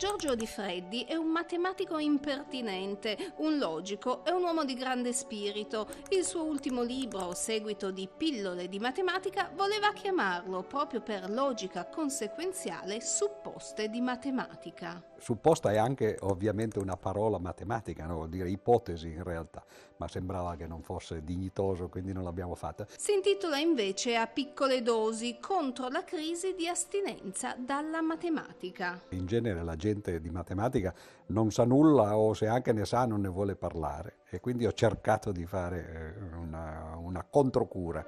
Giorgio 0.00 0.34
Di 0.34 0.46
Freddi 0.46 1.04
è 1.04 1.14
un 1.14 1.28
matematico 1.28 1.98
impertinente, 1.98 3.34
un 3.36 3.58
logico 3.58 4.24
e 4.24 4.32
un 4.32 4.42
uomo 4.42 4.64
di 4.64 4.74
grande 4.74 5.12
spirito. 5.12 5.86
Il 6.08 6.24
suo 6.24 6.42
ultimo 6.42 6.82
libro, 6.82 7.34
seguito 7.34 7.90
di 7.90 8.08
Pillole 8.14 8.68
di 8.68 8.78
matematica, 8.78 9.50
voleva 9.54 9.92
chiamarlo 9.92 10.62
proprio 10.62 11.00
per 11.00 11.30
logica 11.30 11.86
conseguenziale 11.86 13.00
supposte 13.00 13.88
di 13.88 14.00
matematica. 14.00 15.02
Supposta 15.18 15.70
è 15.70 15.76
anche 15.76 16.16
ovviamente 16.20 16.78
una 16.78 16.96
parola 16.96 17.38
matematica, 17.38 18.06
no? 18.06 18.14
vuol 18.14 18.30
dire 18.30 18.48
ipotesi 18.48 19.08
in 19.08 19.22
realtà, 19.22 19.62
ma 19.98 20.08
sembrava 20.08 20.56
che 20.56 20.66
non 20.66 20.82
fosse 20.82 21.22
dignitoso, 21.22 21.90
quindi 21.90 22.14
non 22.14 22.24
l'abbiamo 22.24 22.54
fatta. 22.54 22.86
Si 22.96 23.12
intitola 23.12 23.58
invece 23.58 24.16
A 24.16 24.26
piccole 24.26 24.80
dosi 24.80 25.36
contro 25.38 25.88
la 25.88 26.04
crisi 26.04 26.54
di 26.54 26.66
astinenza 26.66 27.54
dalla 27.58 28.00
matematica. 28.00 28.98
In 29.10 29.26
genere 29.26 29.59
la 29.62 29.76
gente 29.76 30.20
di 30.20 30.30
matematica 30.30 30.92
non 31.26 31.50
sa 31.50 31.64
nulla 31.64 32.16
o 32.16 32.34
se 32.34 32.46
anche 32.46 32.72
ne 32.72 32.84
sa 32.84 33.06
non 33.06 33.20
ne 33.20 33.28
vuole 33.28 33.56
parlare 33.56 34.18
e 34.30 34.40
quindi 34.40 34.66
ho 34.66 34.72
cercato 34.72 35.32
di 35.32 35.46
fare 35.46 36.16
eh, 36.16 36.36
una, 36.36 36.96
una 36.98 37.24
controcura. 37.28 38.06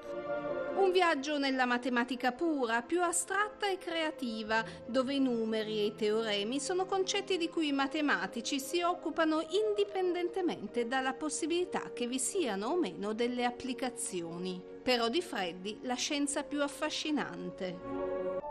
Un 0.75 0.91
viaggio 0.91 1.39
nella 1.39 1.65
matematica 1.65 2.33
pura, 2.33 2.83
più 2.83 3.03
astratta 3.03 3.71
e 3.71 3.79
creativa, 3.79 4.65
dove 4.87 5.15
i 5.15 5.21
numeri 5.21 5.79
e 5.79 5.85
i 5.87 5.95
teoremi 5.95 6.59
sono 6.59 6.87
concetti 6.87 7.37
di 7.37 7.49
cui 7.49 7.69
i 7.69 7.73
matematici 7.73 8.59
si 8.59 8.83
occupano 8.83 9.43
indipendentemente 9.43 10.89
dalla 10.89 11.13
possibilità 11.13 11.93
che 11.93 12.07
vi 12.07 12.19
siano 12.19 12.69
o 12.69 12.77
meno 12.77 13.13
delle 13.13 13.45
applicazioni. 13.45 14.61
Però 14.83 15.09
di 15.09 15.23
Freddi 15.23 15.79
la 15.83 15.95
scienza 15.95 16.43
più 16.43 16.63
affascinante. 16.63 18.43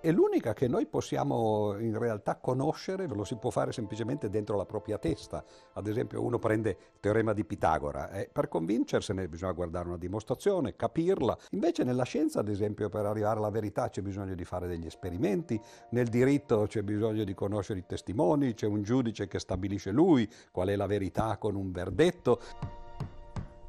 È 0.00 0.10
l'unica 0.12 0.52
che 0.52 0.68
noi 0.68 0.86
possiamo 0.86 1.76
in 1.78 1.98
realtà 1.98 2.36
conoscere, 2.36 3.06
lo 3.06 3.24
si 3.24 3.36
può 3.36 3.50
fare 3.50 3.72
semplicemente 3.72 4.28
dentro 4.28 4.56
la 4.56 4.64
propria 4.64 4.98
testa. 4.98 5.44
Ad 5.74 5.86
esempio 5.86 6.22
uno 6.22 6.38
prende 6.38 6.70
il 6.70 7.00
teorema 7.00 7.32
di 7.32 7.44
Pitagora 7.44 8.10
e 8.10 8.28
per 8.30 8.48
convincersene 8.48 9.28
bisogna 9.28 9.52
guardare 9.52 9.88
una 9.88 9.98
dimostrazione, 9.98 10.76
capirla. 10.76 11.36
Invece 11.50 11.84
nella 11.84 12.04
scienza, 12.04 12.40
ad 12.40 12.48
esempio, 12.48 12.88
per 12.88 13.06
arrivare 13.06 13.38
alla 13.38 13.50
verità 13.50 13.88
c'è 13.88 14.02
bisogno 14.02 14.34
di 14.34 14.44
fare 14.44 14.68
degli 14.68 14.86
esperimenti, 14.86 15.60
nel 15.90 16.08
diritto 16.08 16.66
c'è 16.66 16.82
bisogno 16.82 17.24
di 17.24 17.34
conoscere 17.34 17.80
i 17.80 17.84
testimoni, 17.86 18.54
c'è 18.54 18.66
un 18.66 18.82
giudice 18.82 19.26
che 19.26 19.38
stabilisce 19.38 19.90
lui 19.90 20.28
qual 20.50 20.68
è 20.68 20.76
la 20.76 20.86
verità 20.86 21.36
con 21.38 21.56
un 21.56 21.70
verdetto. 21.72 22.40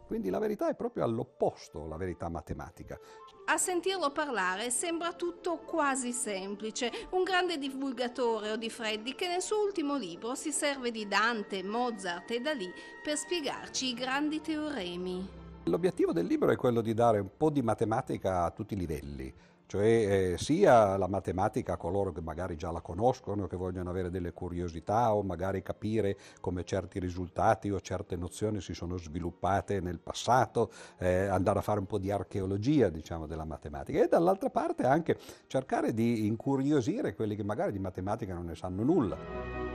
Quindi 0.09 0.31
la 0.31 0.39
verità 0.39 0.67
è 0.67 0.75
proprio 0.75 1.03
all'opposto, 1.03 1.85
la 1.85 1.95
verità 1.95 2.29
matematica. 2.29 2.99
A 3.45 3.57
sentirlo 3.57 4.11
parlare 4.11 4.71
sembra 4.71 5.13
tutto 5.13 5.57
quasi 5.57 6.13
semplice. 6.13 6.91
Un 7.11 7.21
grande 7.21 7.59
divulgatore 7.59 8.49
o 8.49 8.55
di 8.55 8.71
Freddi 8.71 9.13
che 9.13 9.27
nel 9.27 9.43
suo 9.43 9.61
ultimo 9.61 9.97
libro 9.97 10.33
si 10.33 10.51
serve 10.51 10.89
di 10.89 11.07
Dante, 11.07 11.61
Mozart 11.61 12.31
e 12.31 12.39
Dalì 12.39 12.67
per 13.03 13.17
spiegarci 13.17 13.89
i 13.89 13.93
grandi 13.93 14.41
teoremi. 14.41 15.29
L'obiettivo 15.65 16.11
del 16.11 16.25
libro 16.25 16.49
è 16.49 16.55
quello 16.55 16.81
di 16.81 16.95
dare 16.95 17.19
un 17.19 17.29
po' 17.37 17.51
di 17.51 17.61
matematica 17.61 18.45
a 18.45 18.49
tutti 18.49 18.73
i 18.73 18.77
livelli, 18.77 19.31
cioè 19.69 20.31
eh, 20.31 20.37
sia 20.39 20.97
la 20.97 21.07
matematica 21.07 21.73
a 21.73 21.77
coloro 21.77 22.11
che 22.11 22.21
magari 22.21 22.55
già 22.55 22.71
la 22.71 22.81
conoscono, 22.81 23.45
che 23.45 23.55
vogliono 23.55 23.91
avere 23.91 24.09
delle 24.09 24.33
curiosità 24.33 25.13
o 25.13 25.21
magari 25.21 25.61
capire 25.61 26.17
come 26.41 26.63
certi 26.63 26.97
risultati 26.97 27.69
o 27.69 27.79
certe 27.79 28.15
nozioni 28.15 28.61
si 28.61 28.73
sono 28.73 28.97
sviluppate 28.97 29.79
nel 29.79 29.99
passato, 29.99 30.71
eh, 30.97 31.27
andare 31.27 31.59
a 31.59 31.61
fare 31.61 31.77
un 31.77 31.85
po' 31.85 31.99
di 31.99 32.09
archeologia 32.09 32.89
diciamo, 32.89 33.27
della 33.27 33.45
matematica. 33.45 34.01
E 34.01 34.07
dall'altra 34.07 34.49
parte 34.49 34.87
anche 34.87 35.19
cercare 35.45 35.93
di 35.93 36.25
incuriosire 36.25 37.13
quelli 37.13 37.35
che 37.35 37.43
magari 37.43 37.71
di 37.71 37.79
matematica 37.79 38.33
non 38.33 38.45
ne 38.45 38.55
sanno 38.55 38.81
nulla 38.81 39.68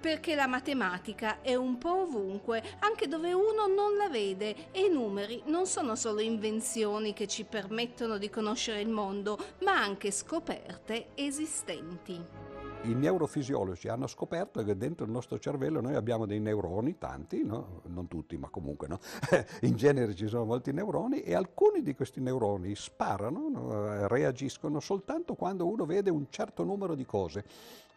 perché 0.00 0.34
la 0.34 0.46
matematica 0.46 1.42
è 1.42 1.54
un 1.54 1.76
po' 1.78 2.02
ovunque, 2.02 2.62
anche 2.80 3.06
dove 3.06 3.32
uno 3.32 3.66
non 3.66 3.96
la 3.96 4.08
vede 4.08 4.70
e 4.72 4.86
i 4.86 4.90
numeri 4.90 5.42
non 5.46 5.66
sono 5.66 5.94
solo 5.94 6.20
invenzioni 6.20 7.12
che 7.12 7.26
ci 7.26 7.44
permettono 7.44 8.16
di 8.16 8.30
conoscere 8.30 8.80
il 8.80 8.88
mondo, 8.88 9.38
ma 9.62 9.72
anche 9.72 10.10
scoperte 10.10 11.08
esistenti. 11.14 12.49
I 12.82 12.94
neurofisiologi 12.94 13.88
hanno 13.88 14.06
scoperto 14.06 14.64
che 14.64 14.74
dentro 14.74 15.04
il 15.04 15.12
nostro 15.12 15.38
cervello 15.38 15.82
noi 15.82 15.94
abbiamo 15.94 16.24
dei 16.24 16.40
neuroni, 16.40 16.96
tanti, 16.96 17.44
no? 17.44 17.82
non 17.88 18.08
tutti, 18.08 18.38
ma 18.38 18.48
comunque 18.48 18.88
no? 18.88 18.98
in 19.62 19.76
genere 19.76 20.14
ci 20.14 20.26
sono 20.26 20.46
molti 20.46 20.72
neuroni 20.72 21.20
e 21.20 21.34
alcuni 21.34 21.82
di 21.82 21.94
questi 21.94 22.20
neuroni 22.20 22.74
sparano, 22.74 23.48
no? 23.50 24.06
reagiscono 24.06 24.80
soltanto 24.80 25.34
quando 25.34 25.66
uno 25.66 25.84
vede 25.84 26.08
un 26.08 26.26
certo 26.30 26.64
numero 26.64 26.94
di 26.94 27.04
cose. 27.04 27.44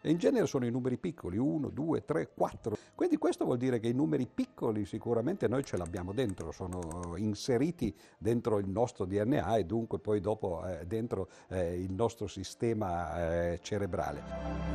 E 0.05 0.11
in 0.11 0.17
genere 0.17 0.47
sono 0.47 0.65
i 0.65 0.69
numeri 0.69 0.97
piccoli, 0.97 1.37
1, 1.37 1.69
2, 1.69 2.03
3, 2.03 2.31
4. 2.35 2.77
Quindi 2.93 3.15
questo 3.15 3.45
vuol 3.45 3.57
dire 3.57 3.79
che 3.79 3.87
i 3.87 3.93
numeri 3.93 4.27
piccoli 4.27 4.85
sicuramente 4.85 5.47
noi 5.47 5.63
ce 5.63 5.77
l'abbiamo 5.77 6.11
dentro, 6.11 6.51
sono 6.51 7.13
inseriti 7.15 7.95
dentro 8.17 8.59
il 8.59 8.67
nostro 8.67 9.05
DNA 9.05 9.55
e 9.55 9.63
dunque 9.63 9.99
poi 9.99 10.19
dopo 10.19 10.61
eh, 10.67 10.85
dentro 10.85 11.29
eh, 11.47 11.81
il 11.81 11.93
nostro 11.93 12.27
sistema 12.27 13.51
eh, 13.53 13.59
cerebrale. 13.61 14.72